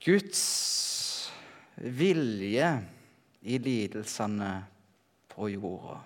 [0.00, 1.30] Guds
[1.76, 2.68] vilje
[3.44, 4.52] i lidelsene
[5.28, 5.98] på jorda.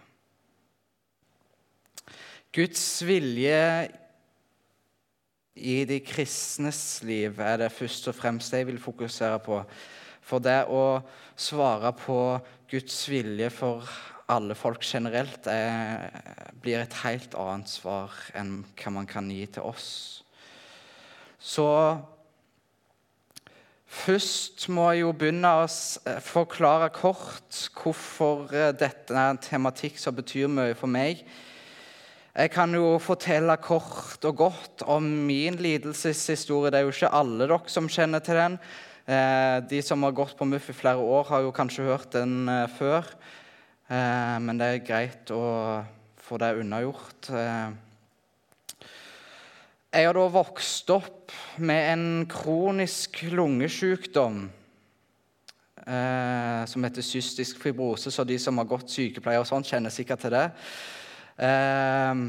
[2.54, 3.60] Guds vilje
[5.54, 9.60] i de kristnes liv er det først og fremst jeg vil fokusere på.
[10.26, 10.98] For det å
[11.38, 12.18] svare på
[12.70, 13.86] Guds vilje for
[14.26, 16.10] alle folk generelt er,
[16.58, 19.88] blir et helt annet svar enn hva man kan gi til oss.
[21.38, 21.68] Så
[23.94, 25.66] først må jeg jo begynne å
[26.24, 31.22] forklare kort hvorfor eh, dette er en tematikk som betyr mye for meg.
[32.34, 36.72] Jeg kan jo fortelle kort og godt om min lidelseshistorie.
[36.74, 38.58] Det er jo ikke alle dere som kjenner til den.
[39.06, 42.48] Eh, de som har gått på MUF i flere år, har jo kanskje hørt den
[42.48, 43.06] eh, før.
[43.86, 45.44] Eh, men det er greit å
[46.24, 47.30] få det unnagjort.
[49.94, 51.30] Jeg har da vokst opp
[51.62, 54.40] med en kronisk lungesykdom
[55.86, 60.24] eh, som heter cystisk fibrose, så de som har gått sykepleier og sånt, kjenner sikkert
[60.24, 60.48] til det.
[61.46, 62.24] Eh,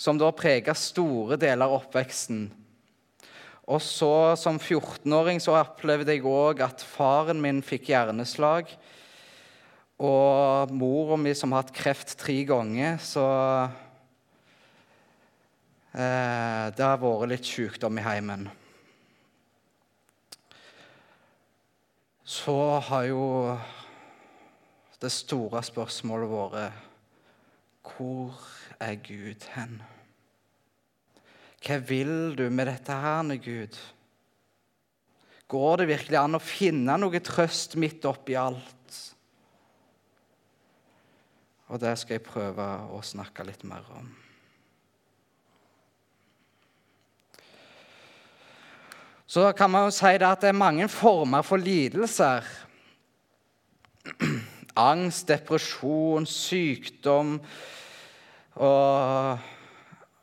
[0.00, 2.46] som da prega store deler av oppveksten.
[3.68, 8.72] Og så Som 14-åring så opplevde jeg òg at faren min fikk hjerneslag.
[10.00, 13.28] Og mora mi, som har hatt kreft tre ganger, så
[15.90, 18.44] Det har vært litt sykdom i heimen.
[22.22, 22.54] Så
[22.86, 23.24] har jo
[25.02, 26.86] det store spørsmålet vært
[27.90, 28.38] Hvor
[28.78, 29.80] er Gud hen?
[31.60, 33.76] Hva vil du med dette her, Gud?
[35.50, 39.00] Går det virkelig an å finne noe trøst midt oppi alt?
[41.70, 44.06] Og det skal jeg prøve å snakke litt mer om.
[49.30, 52.42] Så kan man jo si at det er mange former for lidelser.
[54.90, 57.36] Angst, depresjon, sykdom
[58.54, 59.38] og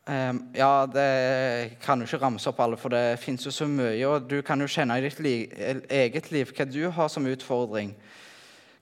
[0.07, 3.99] Ehm, ja, det kan jo ikke ramse opp alle, for det fins jo så mye.
[4.07, 5.35] Og du kan jo kjenne i ditt li
[5.91, 7.91] eget liv hva du har som utfordring.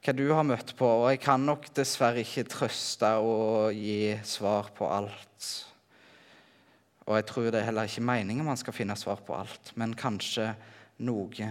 [0.05, 0.85] Hva du har møtt på.
[0.85, 5.49] Og jeg kan nok dessverre ikke trøste og gi svar på alt.
[7.05, 9.93] Og jeg tror det er heller ikke meningen man skal finne svar på alt, men
[9.97, 10.51] kanskje
[11.05, 11.49] noe.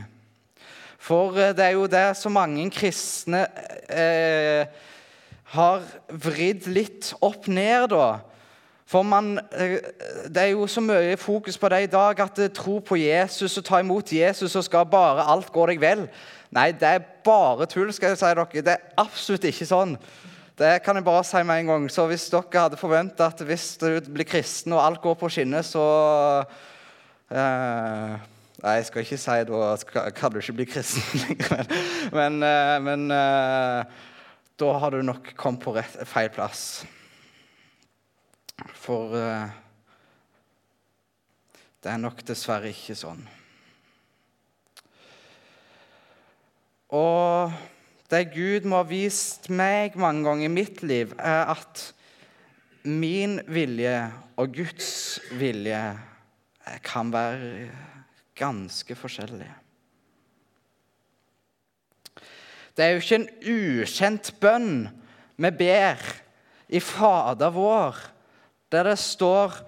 [0.98, 3.46] For eh, det er jo det så mange kristne
[3.88, 4.66] eh,
[5.54, 8.34] har vridd litt opp ned, da
[8.86, 9.78] for man, eh,
[10.28, 13.58] Det er jo så mye fokus på det i dag at eh, tro på Jesus
[13.58, 16.08] og ta imot Jesus, så skal bare alt gå deg vel.
[16.50, 17.92] Nei, det er bare tull.
[17.92, 18.46] skal jeg si dere.
[18.52, 19.96] Det er absolutt ikke sånn.
[20.58, 21.88] Det kan jeg bare si med en gang.
[21.90, 25.66] Så hvis dere hadde forventa at hvis du blir kristen og alt går på skinner,
[25.66, 25.82] så
[27.30, 28.30] eh,
[28.64, 31.66] Nei, jeg skal ikke si da kan du ikke bli kristen lenger.
[32.14, 34.04] Men, men, men eh,
[34.62, 36.84] da har du nok kommet på rett, feil plass.
[38.78, 39.50] For uh,
[41.82, 43.24] det er nok dessverre ikke sånn.
[46.94, 47.50] Og
[48.14, 51.88] det Gud må ha vist meg mange ganger i mitt liv, er at
[52.86, 53.96] min vilje
[54.38, 55.80] og Guds vilje
[56.84, 57.68] kan være
[58.38, 59.54] ganske forskjellige.
[62.74, 64.72] Det er jo ikke en ukjent bønn
[65.38, 66.00] vi ber
[66.74, 67.98] i Fader vår
[68.72, 69.60] der det står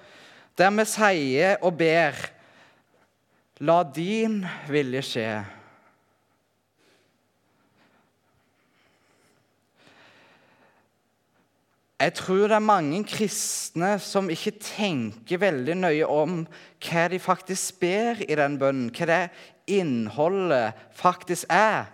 [0.58, 2.16] Der vi sier og ber
[3.60, 5.28] La din vilje skje.
[11.96, 16.42] Jeg tror det er mange kristne som ikke tenker veldig nøye om
[16.84, 19.22] hva de faktisk ber i den bønnen, hva det
[19.78, 21.86] innholdet faktisk er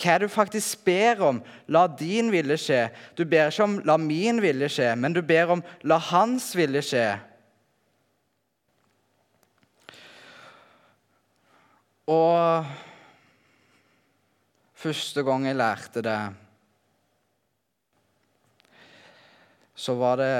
[0.00, 1.40] hva du faktisk ber om.
[1.68, 2.82] La din vilje skje.
[3.16, 6.80] Du ber ikke om 'la min vilje skje', men du ber om 'la hans vilje
[6.80, 7.18] skje'.
[12.06, 12.66] Og
[14.74, 16.34] første gang jeg lærte det,
[19.80, 20.34] så var det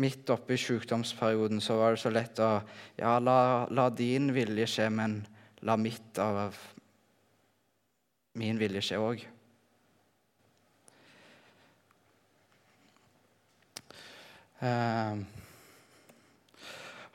[0.00, 2.52] midt oppe i sykdomsperioden så var det så lett å
[3.00, 5.20] Ja, la, la din vilje skje, men
[5.66, 6.54] la mitt av
[8.38, 9.24] min vilje skje òg.
[14.60, 15.24] Uh,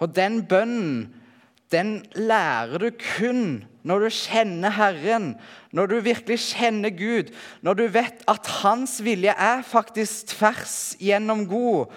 [0.02, 1.06] og den bønnen,
[1.72, 3.46] den lærer du kun
[3.86, 5.28] når du kjenner Herren,
[5.70, 7.30] når du virkelig kjenner Gud,
[7.62, 11.94] når du vet at hans vilje er faktisk tvers gjennom god.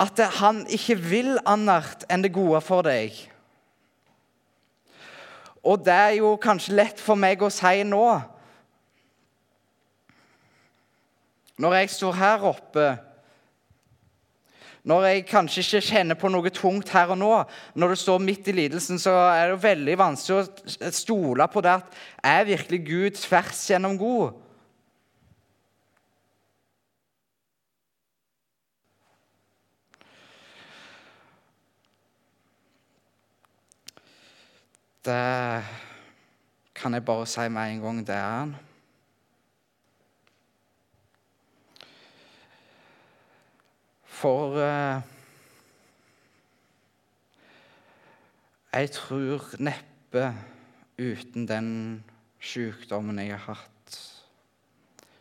[0.00, 3.12] At han ikke vil annet enn det gode for deg.
[5.60, 8.06] Og det er jo kanskje lett for meg å si nå.
[11.58, 12.86] Når jeg står her oppe,
[14.86, 17.32] når jeg kanskje ikke kjenner på noe tungt her og nå,
[17.74, 21.78] når du står midt i lidelsen, så er det veldig vanskelig å stole på det
[21.80, 24.36] at er virkelig Gud tvers gjennom god.
[35.08, 35.64] Det
[36.76, 38.56] kan jeg bare si med en gang det er han.
[44.18, 45.02] For eh,
[48.72, 50.24] jeg tror neppe
[50.98, 51.68] uten den
[52.42, 53.98] sykdommen jeg har hatt,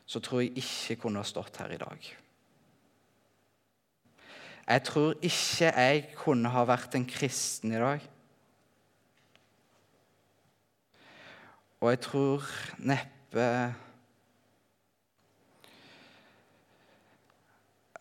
[0.10, 2.10] så tror jeg ikke kunne ha stått her i dag.
[4.68, 8.02] Jeg tror ikke jeg kunne ha vært en kristen i dag.
[11.86, 12.50] Og jeg tror
[12.82, 13.46] neppe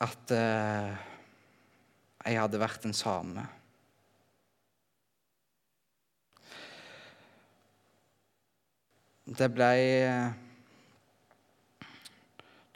[0.03, 0.97] at eh,
[2.27, 3.47] jeg hadde vært den samme.
[9.27, 9.81] Det blei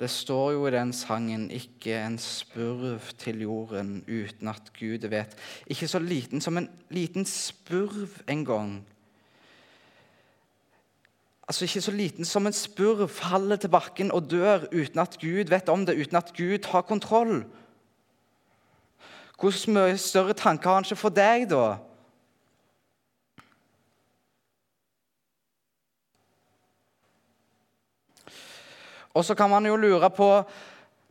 [0.00, 5.36] Det står jo i den sangen 'Ikke en spurv til jorden uten at Gud vet'.
[5.66, 8.86] Ikke så liten som en liten spurv engang.
[11.50, 15.48] Altså Ikke så liten som en spurv faller til bakken og dør uten at Gud
[15.50, 17.44] vet om det, uten at Gud har kontroll.
[19.40, 21.74] Hvor mye større tanker har han ikke for deg, da?
[29.14, 30.30] Og så kan man jo lure på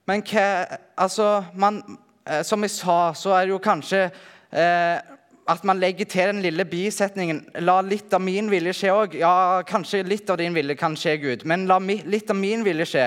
[0.07, 4.05] Men hva Altså, man, eh, som jeg sa, så er det jo kanskje
[4.51, 5.18] eh,
[5.49, 9.15] at man legger til den lille bisetningen La litt av min vilje skje òg.
[9.17, 12.85] Ja, kanskje litt av din vilje kan skje, Gud, men la litt av min vilje
[12.91, 13.05] skje.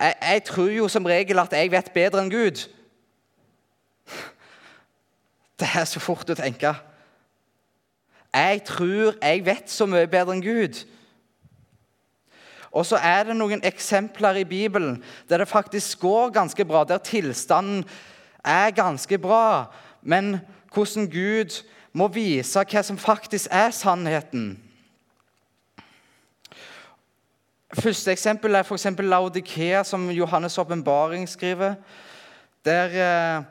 [0.00, 2.62] Jeg, jeg, tror jo som regel at jeg vet bedre enn Gud.
[5.60, 6.72] Det er så fort å tenke.
[8.30, 10.78] Jeg tror jeg vet så mye bedre enn Gud.
[12.70, 17.02] Og så er det noen eksempler i Bibelen der det faktisk går ganske bra, der
[17.02, 17.82] tilstanden
[18.46, 19.66] er ganske bra,
[20.06, 20.38] men
[20.70, 21.58] hvordan Gud
[21.92, 24.52] må vise hva som faktisk er sannheten.
[27.70, 28.88] Første eksempel er f.eks.
[28.98, 31.76] Laudikea, som Johannes' åpenbaring skriver.
[32.66, 33.44] Der, eh,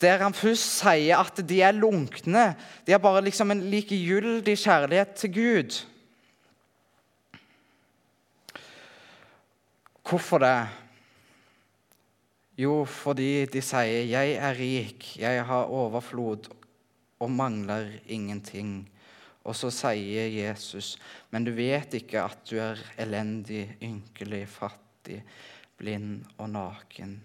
[0.00, 2.54] der, han først sier at de er lunkne.
[2.86, 5.78] De har bare liksom en likegyldig kjærlighet til Gud.
[10.08, 10.68] Hvorfor det?
[12.58, 16.48] Jo, fordi de sier 'Jeg er rik, jeg har overflod
[17.20, 18.88] og mangler ingenting'.
[19.44, 20.98] Og så sier Jesus,
[21.30, 25.22] 'Men du vet ikke at du er elendig, ynkelig, fattig,
[25.76, 27.18] blind og naken'.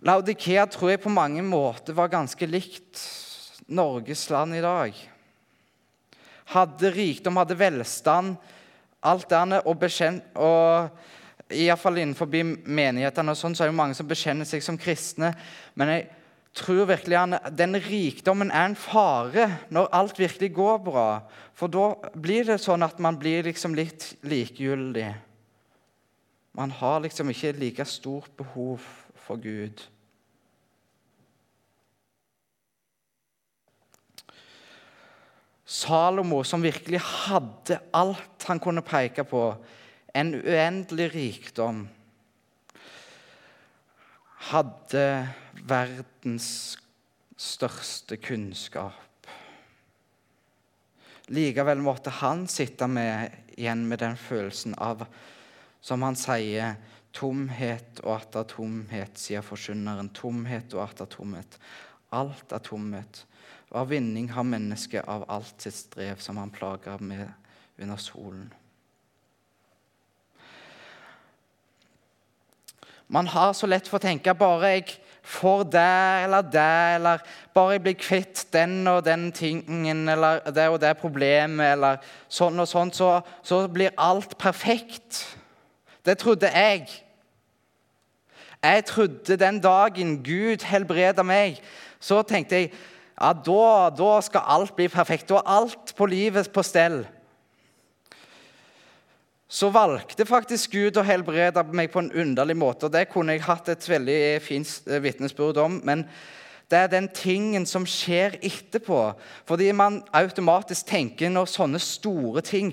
[0.00, 3.00] Laudikea tror jeg på mange måter var ganske likt
[3.68, 4.94] Norges land i dag.
[6.44, 8.36] Hadde rikdom, hadde velstand,
[9.02, 9.84] alt det og,
[10.34, 10.90] og
[11.50, 15.32] Iallfall innenfor menighetene og sånn, så er det mange som bekjenner seg som kristne.
[15.78, 16.08] Men jeg
[16.56, 21.08] tror virkelig han, den rikdommen er en fare når alt virkelig går bra.
[21.58, 25.08] For da blir det sånn at man blir liksom litt likegyldig.
[26.58, 28.84] Man har liksom ikke like stort behov
[29.26, 29.82] for Gud.
[35.70, 39.44] Salomo, som virkelig hadde alt han kunne peke på,
[40.14, 41.84] en uendelig rikdom,
[44.50, 45.04] hadde
[45.68, 46.50] verdens
[47.40, 49.28] største kunnskap.
[51.30, 55.04] Likevel måtte han sitte med, igjen med den følelsen av,
[55.80, 56.74] som han sier,
[57.14, 60.10] tomhet og atter tomhet, sier forkynneren.
[60.14, 61.58] Tomhet og atter tomhet.
[62.14, 63.24] Alt er tomhet.
[63.70, 67.28] Hva vinning har mennesket av alt sitt strev som han plager med
[67.78, 68.48] under solen?
[73.10, 74.92] Man har så lett for å tenke bare jeg
[75.26, 75.86] får det
[76.24, 77.24] eller det, eller
[77.54, 81.98] bare jeg blir kvitt den og den tingen eller det og det problemet, eller
[82.30, 85.24] sånn og sånn, så, så blir alt perfekt.
[86.06, 86.86] Det trodde jeg.
[88.62, 91.58] Jeg trodde den dagen Gud helbreda meg,
[91.98, 95.28] så tenkte jeg ja, da, da skal alt bli perfekt.
[95.28, 97.02] Da er alt på livet på stell
[99.50, 102.86] så valgte faktisk Gud å helbrede meg på en underlig måte.
[102.86, 105.80] og Det kunne jeg hatt et veldig fint eh, vitnesbyrd om.
[105.82, 106.04] Men
[106.70, 109.00] det er den tingen som skjer etterpå.
[109.50, 112.70] Fordi man automatisk tenker når sånne store ting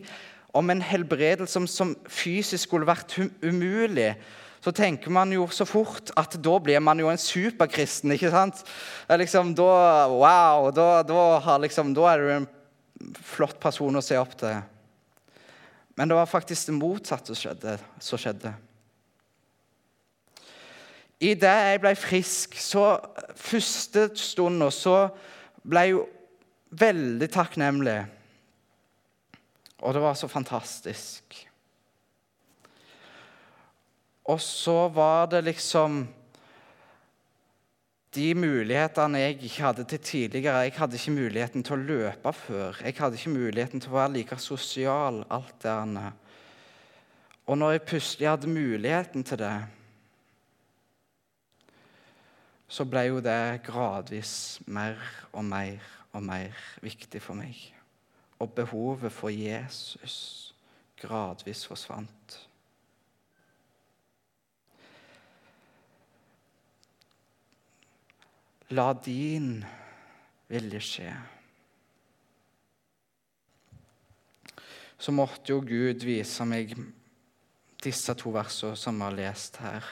[0.53, 4.13] om en helbredelse som, som fysisk skulle vært umulig,
[4.61, 8.13] så tenker man jo så fort at da blir man jo en superkristen.
[8.13, 8.61] ikke sant?
[9.09, 9.73] Liksom, da,
[10.13, 12.49] wow, da, da, liksom, da er du en
[13.33, 14.61] flott person å se opp til.
[15.97, 18.53] Men det var faktisk det motsatte som skjedde.
[21.17, 22.99] I det jeg ble frisk, så
[23.33, 25.07] første stunda så
[25.65, 26.03] ble jeg jo
[26.77, 27.97] veldig takknemlig.
[29.81, 31.39] Og det var så fantastisk.
[34.27, 36.03] Og så var det liksom
[38.17, 40.63] de mulighetene jeg ikke hadde til tidligere.
[40.65, 42.79] Jeg hadde ikke muligheten til å løpe før.
[42.81, 45.23] Jeg hadde ikke muligheten til å være like sosial.
[45.29, 46.11] alt det andre.
[47.47, 49.55] Og når jeg plutselig hadde muligheten til det,
[52.67, 54.97] så ble jo det gradvis mer
[55.31, 55.77] og mer
[56.11, 57.55] og mer viktig for meg.
[58.39, 60.53] Og behovet for Jesus
[60.99, 62.46] gradvis forsvant.
[68.75, 69.61] La din
[70.51, 71.11] vilje skje.
[74.97, 76.73] Så måtte jo Gud vise meg
[77.83, 79.87] disse to versene som vi har lest her.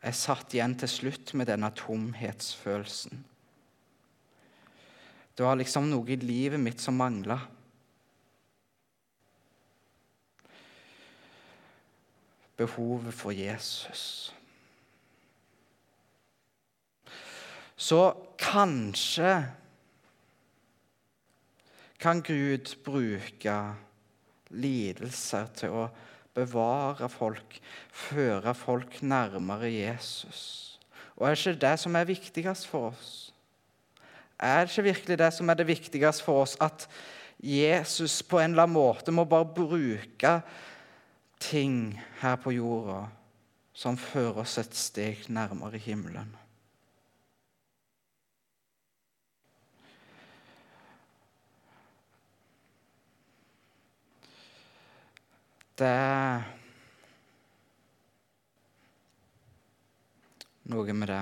[0.00, 3.22] Jeg satt igjen til slutt med denne tomhetsfølelsen.
[5.36, 7.38] Det var liksom noe i livet mitt som mangla.
[12.58, 14.32] Behovet for Jesus.
[17.80, 19.32] Så kanskje
[22.00, 23.54] kan Gud bruke
[24.52, 25.86] lidelser til å
[26.36, 27.56] bevare folk,
[27.88, 30.42] føre folk nærmere Jesus.
[31.16, 33.14] Og er det ikke det som er viktigst for oss?
[34.40, 36.84] Er det ikke virkelig det som er det viktigste for oss, at
[37.40, 40.34] Jesus på en eller annen måte må bare bruke
[41.40, 43.06] ting her på jorda
[43.72, 46.39] som fører oss et steg nærmere himmelen?
[55.80, 56.42] Det er
[60.68, 61.20] noe med det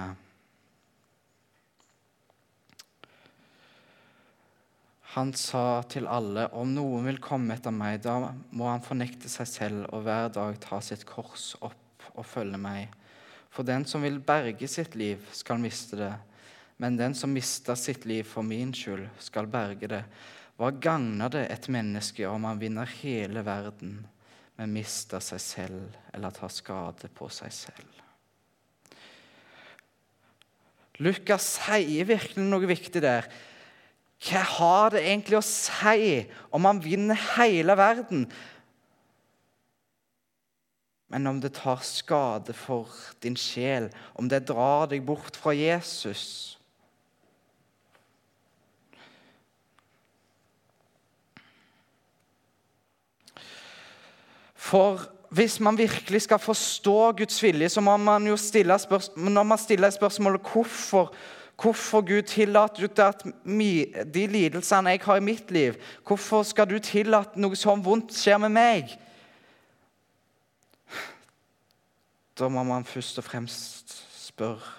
[5.14, 9.48] Han sa til alle, om noen vil komme etter meg, da må han fornekte seg
[9.50, 12.90] selv og hver dag ta sitt kors opp og følge meg.
[13.54, 16.12] For den som vil berge sitt liv, skal miste det.
[16.82, 20.04] Men den som mister sitt liv for min skyld, skal berge det.
[20.58, 24.00] Hva gagner det et menneske om han vinner hele verden?
[24.58, 27.94] Men mister seg selv eller tar skade på seg selv.
[30.98, 33.28] Lukas sier virkelig noe viktig der.
[34.18, 38.26] Hva har det egentlig å si om man vinner hele verden,
[41.08, 42.90] men om det tar skade for
[43.22, 43.86] din sjel,
[44.18, 46.57] om det drar deg bort fra Jesus?
[54.68, 61.14] For hvis man virkelig skal forstå Guds vilje, så må man jo stille spørsmål, hvorfor,
[61.62, 63.24] hvorfor Gud tillater at
[64.14, 65.74] de lidelsene jeg har i mitt liv
[66.06, 68.92] Hvorfor skal du tillate noe sånn vondt skjer med meg?
[72.38, 74.76] Da må man først og fremst spørre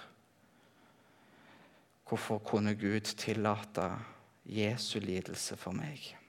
[2.10, 3.92] Hvorfor kunne Gud tillate
[4.42, 6.19] Jesu lidelse for meg?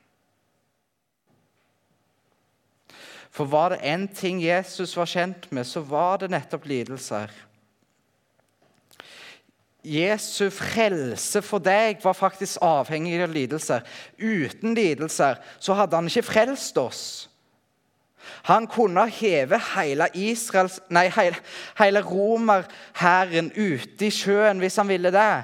[3.32, 7.32] For var det én ting Jesus var kjent med, så var det nettopp lidelser.
[9.82, 13.86] Jesu frelse for deg var faktisk avhengig av lidelser.
[14.20, 17.04] Uten lidelser så hadde han ikke frelst oss.
[18.46, 21.40] Han kunne heve hele, Israels, nei, hele,
[21.80, 25.44] hele romerhæren ute i sjøen hvis han ville det.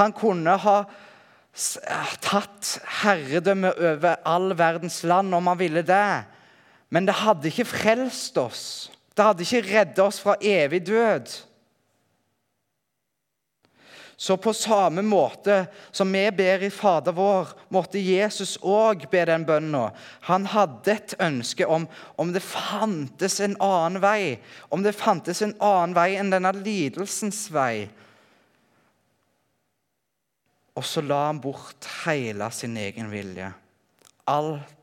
[0.00, 0.82] Han kunne ha
[2.22, 6.24] tatt herredømme over all verdens land om han ville det.
[6.90, 8.64] Men det hadde ikke frelst oss.
[9.14, 11.30] Det hadde ikke reddet oss fra evig død.
[14.20, 15.62] Så på samme måte
[15.96, 19.86] som vi ber i Fader vår, måtte Jesus òg be den bønna.
[20.28, 21.86] Han hadde et ønske om
[22.20, 24.36] om det fantes en annen vei,
[24.68, 27.88] om det fantes en annen vei enn denne lidelsens vei.
[30.76, 33.48] Og så la han bort hele sin egen vilje.
[34.28, 34.79] Alt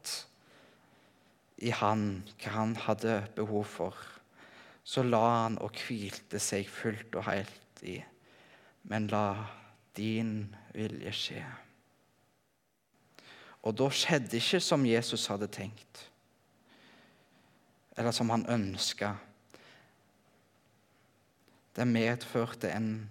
[1.58, 3.98] i han hva han hadde behov for.
[4.88, 7.98] Så la han og hvilte seg fullt og helt i,
[8.88, 9.48] men la
[9.98, 11.44] din vilje skje.
[13.68, 16.06] Og da skjedde ikke som Jesus hadde tenkt,
[17.98, 19.16] eller som han ønska.
[21.76, 23.10] Det medførte en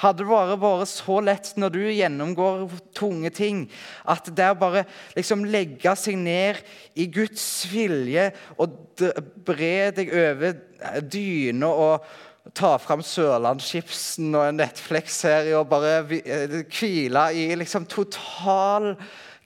[0.00, 2.64] hadde det bare vært så lett når du gjennomgår
[2.96, 3.66] tunge ting,
[4.08, 6.60] at det å bare liksom legge seg ned
[7.00, 9.04] i Guds vilje og
[9.46, 10.58] bre deg over
[11.04, 12.10] dyna og
[12.56, 18.94] ta fram Sørlandschipsen og en Netflix-serie og bare eh, hvile i liksom total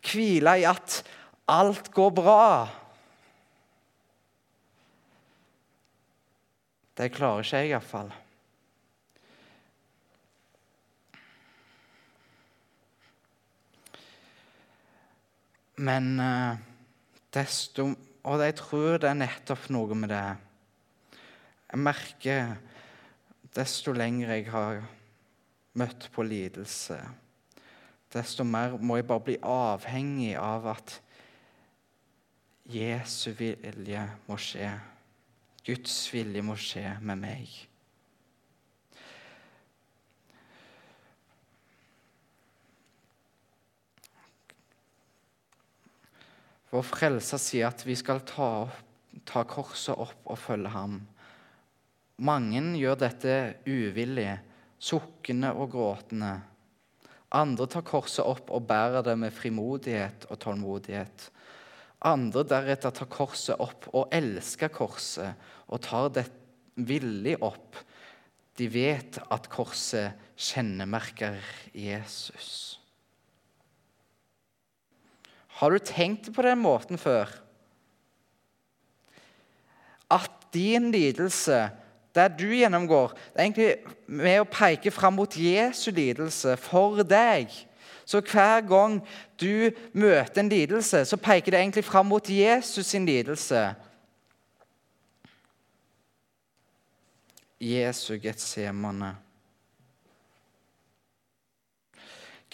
[0.04, 0.98] Hvile i at
[1.48, 2.66] alt går bra.
[6.92, 8.12] Det klarer ikke jeg, iallfall.
[15.76, 16.56] Men uh,
[17.34, 17.90] desto
[18.24, 20.26] Og jeg tror det er nettopp noe med det.
[21.68, 22.54] Jeg merker
[23.54, 24.80] desto lenger jeg har
[25.78, 26.96] møtt på lidelse,
[28.14, 30.96] desto mer må jeg bare bli avhengig av at
[32.70, 34.70] Jesu vilje må skje.
[35.66, 37.50] Guds vilje må skje med meg.
[46.74, 48.66] Vår Frelser sier at vi skal ta,
[49.22, 50.96] ta korset opp og følge ham.
[52.26, 54.32] Mange gjør dette uvillig,
[54.82, 56.32] sukkende og gråtende.
[57.34, 61.28] Andre tar korset opp og bærer det med frimodighet og tålmodighet.
[62.10, 66.26] Andre deretter tar korset opp og elsker korset og tar det
[66.74, 67.78] villig opp.
[68.58, 71.38] De vet at korset kjennemerker
[71.70, 72.80] Jesus.
[75.60, 77.30] Har du tenkt på den måten før?
[80.10, 81.68] At din lidelse,
[82.14, 83.70] det du gjennomgår, det er egentlig
[84.06, 87.50] med å peke fram mot Jesu lidelse for deg.
[88.04, 88.98] Så hver gang
[89.40, 93.72] du møter en lidelse, så peker det egentlig fram mot Jesus sin lidelse.
[97.60, 99.23] Jesu Getsemane.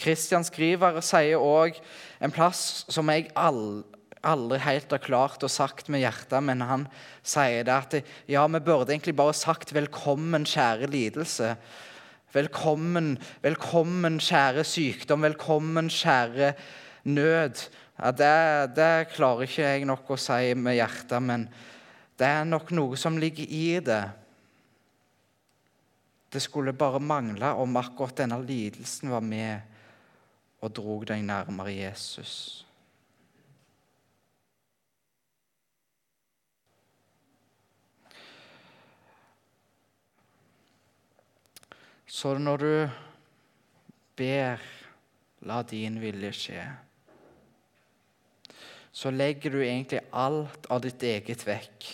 [0.00, 1.76] Kristian Skriver sier òg
[2.24, 6.86] en plass som jeg aldri helt har klart å sagt med hjertet, men han
[7.20, 7.96] sier det at
[8.30, 11.56] ja, vi burde egentlig bare sagt 'velkommen, kjære lidelse'.
[12.32, 15.24] Velkommen, velkommen, kjære sykdom.
[15.26, 16.54] Velkommen, kjære
[17.04, 17.58] nød.
[17.98, 21.48] Ja, det, det klarer ikke jeg nok å si med hjertet, men
[22.16, 24.04] det er nok noe som ligger i det.
[26.30, 29.69] Det skulle bare mangle om akkurat denne lidelsen var med
[30.60, 32.66] og drog deg nærmere Jesus.
[42.06, 42.90] Så når du
[44.16, 44.60] ber
[45.40, 46.76] 'la din vilje skje',
[48.92, 51.86] så legger du egentlig alt av ditt eget vekk.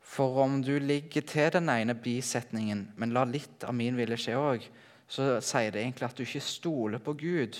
[0.00, 4.36] For om du ligger til den ene bisetningen, men la litt av min vilje skje
[4.36, 4.68] òg,
[5.10, 7.58] så sier det egentlig at du ikke stoler på Gud.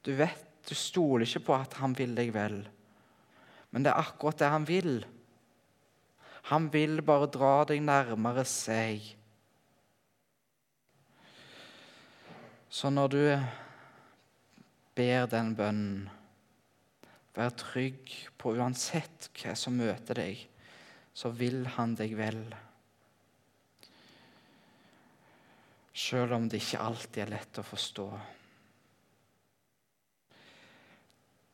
[0.00, 2.62] Du vet, du stoler ikke på at han vil deg vel.
[3.70, 5.02] Men det er akkurat det han vil.
[6.48, 9.04] Han vil bare dra deg nærmere seg.
[12.70, 13.22] Så når du
[14.96, 16.08] ber den bønnen,
[17.36, 18.08] vær trygg
[18.40, 20.40] på uansett hva som møter deg,
[21.14, 22.40] så vil han deg vel.
[25.92, 28.06] Selv om det ikke alltid er lett å forstå.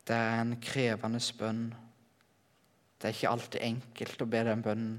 [0.07, 1.62] Det er en krevende bønn.
[2.96, 4.99] Det er ikke alltid enkelt å be den bønnen,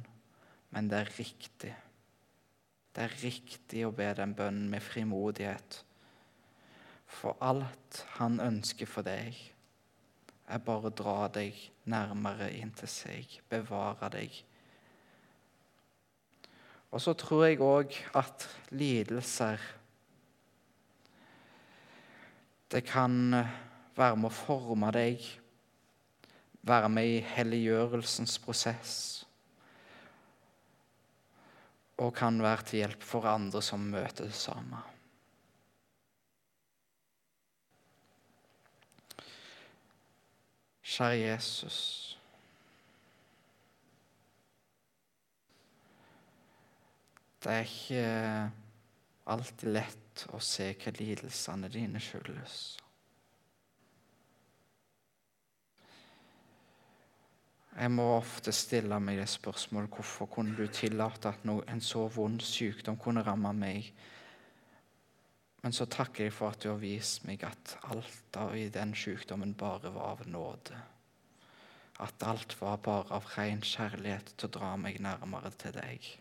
[0.75, 1.73] men det er riktig.
[2.93, 5.83] Det er riktig å be den bønnen med frimodighet.
[7.07, 9.37] For alt han ønsker for deg,
[10.47, 11.55] er bare å dra deg
[11.87, 14.33] nærmere inn til seg, bevare deg.
[16.91, 19.61] Og så tror jeg òg at lidelser
[22.71, 23.31] Det kan
[23.95, 25.23] være med å forme deg,
[26.67, 28.97] være med i helliggjørelsens prosess.
[32.03, 34.83] Og kan være til hjelp for andre som møter det samme.
[40.83, 42.16] Kjære Jesus.
[47.43, 48.05] Det er ikke
[49.29, 52.57] alltid lett å se hva lidelsene dine skyldes.
[57.77, 62.41] Jeg må ofte stille meg det spørsmålet hvorfor kunne du tillate at en så vond
[62.41, 63.91] sykdom kunne ramme meg.
[65.61, 69.53] Men så takker jeg for at du har vist meg at alt i den sykdommen
[69.53, 70.79] bare var av nåde.
[72.01, 76.15] At alt var bare av ren kjærlighet til å dra meg nærmere til deg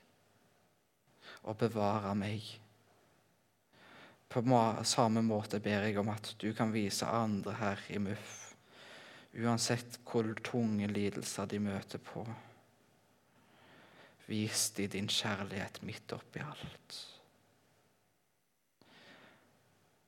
[1.46, 2.42] og bevare meg.
[4.28, 4.42] På
[4.84, 8.46] samme måte ber jeg om at du kan vise andre her i MUF
[9.36, 12.24] uansett hvor tunge lidelser de møter på.
[14.26, 16.96] Vis de din kjærlighet midt oppi alt.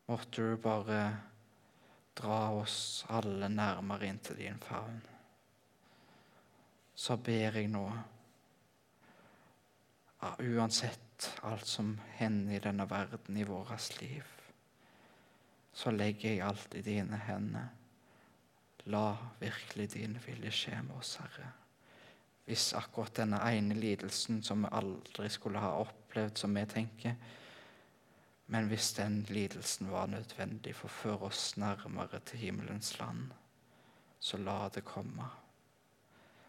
[0.09, 1.03] Måtte du bare
[2.19, 5.03] dra oss alle nærmere inn til din favn.
[6.99, 7.85] Så ber jeg nå,
[10.43, 11.08] uansett
[11.43, 14.25] alt som hender i denne verden, i vårt liv,
[15.73, 17.69] så legger jeg alt i dine hender.
[18.89, 21.51] La virkelig din vilje skje med oss, Herre.
[22.49, 27.17] Hvis akkurat denne ene lidelsen som vi aldri skulle ha opplevd, som vi tenker
[28.47, 33.27] Men hvis den lidelsen var nødvendig for å føre oss nærmere til himmelens land,
[34.21, 35.27] så la det komme.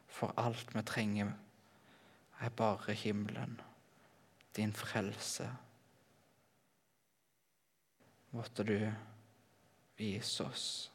[0.08, 1.34] For alt vi trenger,
[2.40, 3.60] er bare himmelen,
[4.56, 5.56] din frelse.
[8.30, 8.92] Måtte du
[9.98, 10.92] vise oss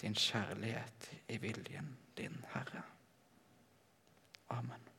[0.00, 2.82] din kjærlighet i viljen din, Herre.
[4.48, 4.93] Amen.